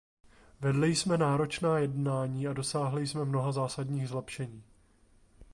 Vedli 0.61 0.95
jsme 0.95 1.17
náročná 1.17 1.77
jednání 1.79 2.47
a 2.47 2.53
dosáhli 2.53 3.07
jsme 3.07 3.25
mnoha 3.25 3.51
zásadních 3.51 4.09
zlepšení. 4.09 4.63